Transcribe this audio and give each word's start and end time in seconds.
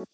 Hi, 0.00 0.06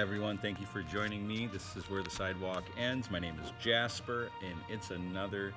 everyone. 0.00 0.36
Thank 0.36 0.60
you 0.60 0.66
for 0.66 0.82
joining 0.82 1.26
me. 1.26 1.48
This 1.50 1.74
is 1.76 1.88
Where 1.88 2.02
the 2.02 2.10
Sidewalk 2.10 2.64
Ends. 2.78 3.10
My 3.10 3.18
name 3.18 3.36
is 3.42 3.52
Jasper, 3.58 4.28
and 4.46 4.54
it's 4.68 4.90
another 4.90 5.54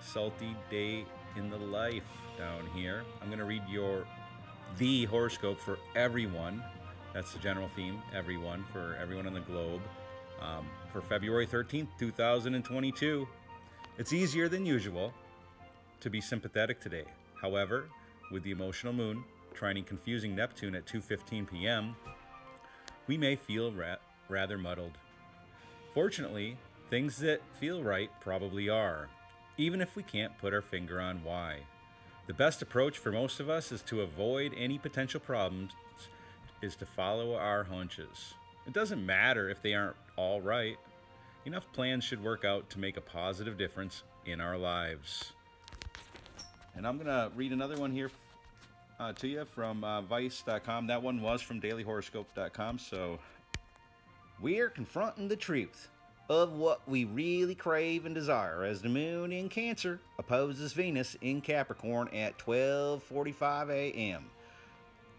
salty 0.00 0.54
day 0.70 1.04
in 1.36 1.50
the 1.50 1.58
life 1.58 2.04
down 2.38 2.64
here. 2.72 3.02
I'm 3.20 3.26
going 3.26 3.40
to 3.40 3.46
read 3.46 3.64
your 3.68 4.06
the 4.78 5.06
horoscope 5.06 5.58
for 5.58 5.80
everyone. 5.96 6.62
That's 7.12 7.32
the 7.32 7.40
general 7.40 7.68
theme, 7.74 8.00
everyone, 8.14 8.64
for 8.72 8.96
everyone 9.00 9.26
on 9.26 9.34
the 9.34 9.40
globe. 9.40 9.80
Um, 10.40 10.68
for 10.92 11.00
February 11.02 11.48
13th, 11.48 11.88
2022. 11.98 13.26
It's 13.98 14.12
easier 14.12 14.48
than 14.48 14.64
usual 14.64 15.12
to 16.00 16.10
be 16.10 16.20
sympathetic 16.20 16.80
today. 16.80 17.04
However, 17.40 17.84
with 18.30 18.42
the 18.42 18.50
emotional 18.50 18.92
moon 18.92 19.24
trining 19.54 19.84
confusing 19.84 20.34
Neptune 20.34 20.74
at 20.74 20.86
2:15 20.86 21.50
p.m., 21.50 21.96
we 23.06 23.18
may 23.18 23.36
feel 23.36 23.72
ra- 23.72 23.96
rather 24.28 24.56
muddled. 24.56 24.96
Fortunately, 25.92 26.56
things 26.88 27.18
that 27.18 27.42
feel 27.58 27.82
right 27.82 28.10
probably 28.20 28.68
are, 28.68 29.08
even 29.58 29.80
if 29.80 29.96
we 29.96 30.02
can't 30.02 30.38
put 30.38 30.54
our 30.54 30.62
finger 30.62 31.00
on 31.00 31.22
why. 31.24 31.58
The 32.26 32.34
best 32.34 32.62
approach 32.62 32.96
for 32.96 33.10
most 33.10 33.40
of 33.40 33.50
us 33.50 33.72
is 33.72 33.82
to 33.82 34.02
avoid 34.02 34.54
any 34.56 34.78
potential 34.78 35.20
problems 35.20 35.72
is 36.62 36.76
to 36.76 36.86
follow 36.86 37.34
our 37.34 37.64
hunches. 37.64 38.34
It 38.66 38.72
doesn't 38.72 39.04
matter 39.04 39.48
if 39.48 39.62
they 39.62 39.74
aren't 39.74 39.96
all 40.16 40.40
right. 40.40 40.78
Enough 41.46 41.72
plans 41.72 42.04
should 42.04 42.22
work 42.22 42.44
out 42.44 42.68
to 42.70 42.78
make 42.78 42.96
a 42.96 43.00
positive 43.00 43.56
difference 43.56 44.02
in 44.26 44.40
our 44.40 44.58
lives. 44.58 45.32
And 46.76 46.86
I'm 46.86 46.96
going 46.96 47.06
to 47.06 47.30
read 47.34 47.52
another 47.52 47.76
one 47.76 47.92
here 47.92 48.10
uh, 48.98 49.14
to 49.14 49.26
you 49.26 49.44
from 49.46 49.82
uh, 49.82 50.02
Vice.com. 50.02 50.86
That 50.86 51.02
one 51.02 51.22
was 51.22 51.40
from 51.40 51.60
DailyHoroscope.com. 51.60 52.78
So 52.78 53.18
we 54.40 54.60
are 54.60 54.68
confronting 54.68 55.28
the 55.28 55.36
truth 55.36 55.88
of 56.28 56.52
what 56.52 56.86
we 56.86 57.06
really 57.06 57.54
crave 57.54 58.06
and 58.06 58.14
desire 58.14 58.62
as 58.64 58.82
the 58.82 58.88
moon 58.88 59.32
in 59.32 59.48
Cancer 59.48 59.98
opposes 60.18 60.72
Venus 60.74 61.16
in 61.22 61.40
Capricorn 61.40 62.08
at 62.14 62.38
12:45 62.38 63.70
a.m. 63.70 64.24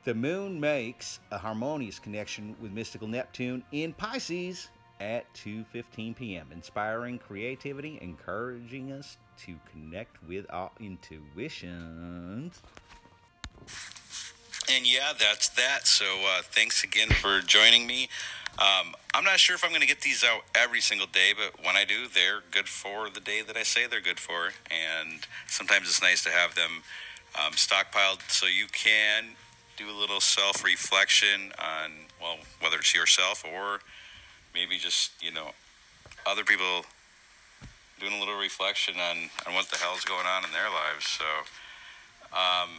The 0.04 0.14
moon 0.14 0.60
makes 0.60 1.20
a 1.32 1.38
harmonious 1.38 2.00
connection 2.00 2.56
with 2.62 2.72
mystical 2.72 3.08
Neptune 3.08 3.64
in 3.72 3.94
Pisces 3.94 4.70
at 5.02 5.34
2:15 5.34 6.16
p.m., 6.16 6.48
inspiring 6.52 7.18
creativity, 7.18 7.98
encouraging 8.02 8.92
us 8.92 9.18
to 9.46 9.56
connect 9.72 10.24
with 10.28 10.46
our 10.52 10.70
intuitions. 10.80 12.62
And 14.72 14.86
yeah, 14.86 15.14
that's 15.20 15.50
that. 15.50 15.88
So 15.88 16.06
uh, 16.06 16.44
thanks 16.44 16.84
again 16.84 17.10
for 17.10 17.42
joining 17.42 17.88
me. 17.88 18.10
Um, 18.60 18.94
I'm 19.14 19.24
not 19.24 19.40
sure 19.40 19.56
if 19.56 19.64
I'm 19.64 19.72
going 19.72 19.82
to 19.82 19.88
get 19.88 20.02
these 20.02 20.24
out 20.24 20.42
every 20.54 20.82
single 20.82 21.08
day, 21.08 21.34
but 21.36 21.66
when 21.66 21.76
I 21.76 21.84
do, 21.84 22.08
they're 22.14 22.42
good 22.52 22.68
for 22.70 23.10
the 23.10 23.20
day 23.20 23.42
that 23.42 23.58
I 23.58 23.64
say 23.64 23.88
they're 23.88 24.02
good 24.02 24.20
for. 24.20 24.52
And 24.70 25.26
sometimes 25.48 25.88
it's 25.88 26.02
nice 26.02 26.24
to 26.24 26.30
have 26.30 26.54
them 26.56 26.84
um, 27.36 27.54
stockpiled 27.54 28.30
so 28.30 28.46
you 28.46 28.68
can 28.68 29.36
do 29.78 29.90
a 29.90 29.98
little 29.98 30.22
self 30.22 30.64
reflection 30.64 31.54
on, 31.58 31.92
well, 32.22 32.38
whether 32.60 32.78
it's 32.78 32.94
yourself 32.94 33.44
or 33.44 33.80
just, 34.82 35.12
you 35.22 35.32
know, 35.32 35.52
other 36.26 36.44
people 36.44 36.86
doing 38.00 38.14
a 38.14 38.20
little 38.20 38.38
reflection 38.38 38.96
on, 38.96 39.30
on 39.48 39.54
what 39.54 39.70
the 39.70 39.78
hell's 39.78 40.04
going 40.04 40.26
on 40.26 40.44
in 40.44 40.52
their 40.52 40.70
lives. 40.70 41.06
So 41.06 41.26
um, 42.34 42.70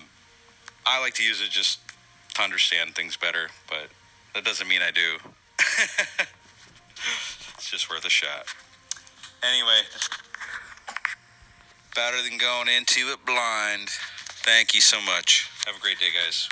I 0.85 1.01
like 1.01 1.15
to 1.15 1.23
use 1.23 1.41
it 1.41 1.51
just 1.51 1.79
to 2.35 2.43
understand 2.43 2.95
things 2.95 3.17
better, 3.17 3.49
but 3.69 3.89
that 4.35 4.45
doesn't 4.45 4.67
mean 4.67 4.81
I 4.83 4.91
do. 4.91 5.19
it's 7.55 7.71
just 7.71 7.89
worth 7.89 8.05
a 8.05 8.11
shot. 8.11 8.47
Anyway, 9.43 9.83
better 11.95 12.23
than 12.23 12.39
going 12.39 12.69
into 12.69 13.13
it 13.13 13.25
blind. 13.25 13.89
Thank 14.45 14.75
you 14.75 14.81
so 14.81 15.01
much. 15.01 15.49
Have 15.67 15.77
a 15.77 15.81
great 15.81 16.01
day, 16.01 16.07
guys. 16.25 16.49